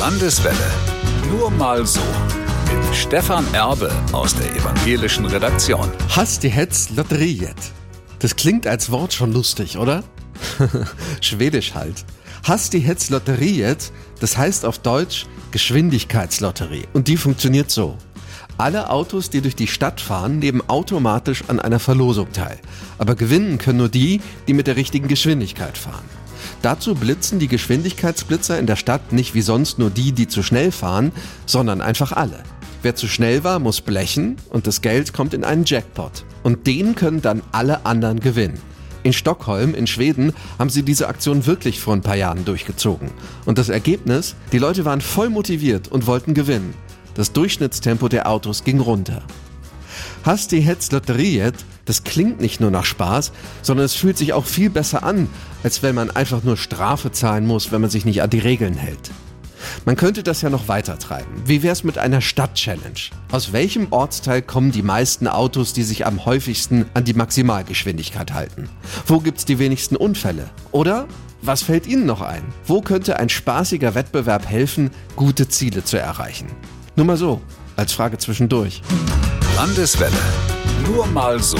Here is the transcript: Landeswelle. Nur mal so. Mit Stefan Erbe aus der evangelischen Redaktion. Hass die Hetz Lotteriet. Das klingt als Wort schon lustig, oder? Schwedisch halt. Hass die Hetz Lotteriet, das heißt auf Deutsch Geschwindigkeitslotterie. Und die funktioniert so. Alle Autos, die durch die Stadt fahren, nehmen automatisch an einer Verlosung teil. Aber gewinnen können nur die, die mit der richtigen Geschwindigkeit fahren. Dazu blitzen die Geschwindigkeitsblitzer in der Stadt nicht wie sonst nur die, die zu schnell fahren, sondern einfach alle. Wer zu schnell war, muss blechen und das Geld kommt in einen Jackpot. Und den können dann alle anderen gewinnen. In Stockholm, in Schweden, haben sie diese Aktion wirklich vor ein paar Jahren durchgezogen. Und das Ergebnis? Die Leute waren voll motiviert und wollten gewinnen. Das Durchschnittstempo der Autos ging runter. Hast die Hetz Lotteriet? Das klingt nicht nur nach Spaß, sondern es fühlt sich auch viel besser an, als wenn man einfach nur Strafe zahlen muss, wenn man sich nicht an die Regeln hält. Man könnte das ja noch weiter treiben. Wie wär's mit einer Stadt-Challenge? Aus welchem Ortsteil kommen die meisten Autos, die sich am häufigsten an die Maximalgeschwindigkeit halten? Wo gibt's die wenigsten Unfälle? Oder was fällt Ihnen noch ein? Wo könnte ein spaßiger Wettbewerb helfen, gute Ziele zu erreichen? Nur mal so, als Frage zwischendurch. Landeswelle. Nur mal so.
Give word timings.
Landeswelle. 0.00 0.56
Nur 1.28 1.50
mal 1.50 1.84
so. 1.86 2.00
Mit 2.72 2.96
Stefan 2.96 3.44
Erbe 3.52 3.92
aus 4.12 4.34
der 4.34 4.50
evangelischen 4.56 5.26
Redaktion. 5.26 5.90
Hass 6.16 6.38
die 6.38 6.48
Hetz 6.48 6.88
Lotteriet. 6.88 7.54
Das 8.18 8.34
klingt 8.34 8.66
als 8.66 8.90
Wort 8.90 9.12
schon 9.12 9.30
lustig, 9.34 9.76
oder? 9.76 10.02
Schwedisch 11.20 11.74
halt. 11.74 12.06
Hass 12.44 12.70
die 12.70 12.78
Hetz 12.78 13.10
Lotteriet, 13.10 13.92
das 14.20 14.38
heißt 14.38 14.64
auf 14.64 14.78
Deutsch 14.78 15.26
Geschwindigkeitslotterie. 15.50 16.88
Und 16.94 17.06
die 17.06 17.18
funktioniert 17.18 17.70
so. 17.70 17.98
Alle 18.56 18.88
Autos, 18.88 19.28
die 19.28 19.42
durch 19.42 19.54
die 19.54 19.66
Stadt 19.66 20.00
fahren, 20.00 20.38
nehmen 20.38 20.62
automatisch 20.66 21.44
an 21.48 21.60
einer 21.60 21.78
Verlosung 21.78 22.32
teil. 22.32 22.58
Aber 22.96 23.16
gewinnen 23.16 23.58
können 23.58 23.78
nur 23.78 23.90
die, 23.90 24.22
die 24.48 24.54
mit 24.54 24.66
der 24.66 24.76
richtigen 24.76 25.08
Geschwindigkeit 25.08 25.76
fahren. 25.76 26.19
Dazu 26.62 26.94
blitzen 26.94 27.38
die 27.38 27.48
Geschwindigkeitsblitzer 27.48 28.58
in 28.58 28.66
der 28.66 28.76
Stadt 28.76 29.12
nicht 29.12 29.34
wie 29.34 29.42
sonst 29.42 29.78
nur 29.78 29.90
die, 29.90 30.12
die 30.12 30.28
zu 30.28 30.42
schnell 30.42 30.72
fahren, 30.72 31.12
sondern 31.46 31.80
einfach 31.80 32.12
alle. 32.12 32.42
Wer 32.82 32.94
zu 32.94 33.08
schnell 33.08 33.44
war, 33.44 33.58
muss 33.58 33.80
blechen 33.80 34.36
und 34.48 34.66
das 34.66 34.80
Geld 34.80 35.12
kommt 35.12 35.34
in 35.34 35.44
einen 35.44 35.64
Jackpot. 35.66 36.24
Und 36.42 36.66
den 36.66 36.94
können 36.94 37.20
dann 37.20 37.42
alle 37.52 37.84
anderen 37.84 38.20
gewinnen. 38.20 38.58
In 39.02 39.12
Stockholm, 39.12 39.74
in 39.74 39.86
Schweden, 39.86 40.34
haben 40.58 40.70
sie 40.70 40.82
diese 40.82 41.08
Aktion 41.08 41.46
wirklich 41.46 41.80
vor 41.80 41.94
ein 41.94 42.02
paar 42.02 42.16
Jahren 42.16 42.44
durchgezogen. 42.44 43.10
Und 43.46 43.58
das 43.58 43.68
Ergebnis? 43.68 44.34
Die 44.52 44.58
Leute 44.58 44.84
waren 44.84 45.00
voll 45.00 45.30
motiviert 45.30 45.88
und 45.88 46.06
wollten 46.06 46.34
gewinnen. 46.34 46.74
Das 47.14 47.32
Durchschnittstempo 47.32 48.08
der 48.08 48.28
Autos 48.28 48.64
ging 48.64 48.80
runter. 48.80 49.22
Hast 50.22 50.52
die 50.52 50.60
Hetz 50.60 50.90
Lotteriet? 50.90 51.54
Das 51.90 52.04
klingt 52.04 52.40
nicht 52.40 52.60
nur 52.60 52.70
nach 52.70 52.84
Spaß, 52.84 53.32
sondern 53.62 53.84
es 53.84 53.96
fühlt 53.96 54.16
sich 54.16 54.32
auch 54.32 54.46
viel 54.46 54.70
besser 54.70 55.02
an, 55.02 55.28
als 55.64 55.82
wenn 55.82 55.96
man 55.96 56.08
einfach 56.08 56.44
nur 56.44 56.56
Strafe 56.56 57.10
zahlen 57.10 57.48
muss, 57.48 57.72
wenn 57.72 57.80
man 57.80 57.90
sich 57.90 58.04
nicht 58.04 58.22
an 58.22 58.30
die 58.30 58.38
Regeln 58.38 58.74
hält. 58.74 59.10
Man 59.84 59.96
könnte 59.96 60.22
das 60.22 60.40
ja 60.40 60.50
noch 60.50 60.68
weiter 60.68 61.00
treiben. 61.00 61.42
Wie 61.46 61.64
wär's 61.64 61.82
mit 61.82 61.98
einer 61.98 62.20
Stadt-Challenge? 62.20 63.00
Aus 63.32 63.52
welchem 63.52 63.88
Ortsteil 63.90 64.40
kommen 64.40 64.70
die 64.70 64.84
meisten 64.84 65.26
Autos, 65.26 65.72
die 65.72 65.82
sich 65.82 66.06
am 66.06 66.24
häufigsten 66.24 66.86
an 66.94 67.02
die 67.02 67.14
Maximalgeschwindigkeit 67.14 68.34
halten? 68.34 68.68
Wo 69.06 69.18
gibt's 69.18 69.44
die 69.44 69.58
wenigsten 69.58 69.96
Unfälle? 69.96 70.48
Oder 70.70 71.08
was 71.42 71.64
fällt 71.64 71.88
Ihnen 71.88 72.06
noch 72.06 72.20
ein? 72.20 72.44
Wo 72.66 72.82
könnte 72.82 73.18
ein 73.18 73.28
spaßiger 73.28 73.96
Wettbewerb 73.96 74.48
helfen, 74.48 74.92
gute 75.16 75.48
Ziele 75.48 75.82
zu 75.82 75.98
erreichen? 75.98 76.46
Nur 76.94 77.06
mal 77.06 77.16
so, 77.16 77.40
als 77.74 77.92
Frage 77.92 78.16
zwischendurch. 78.16 78.80
Landeswelle. 79.56 80.14
Nur 80.90 81.06
mal 81.06 81.40
so. 81.40 81.56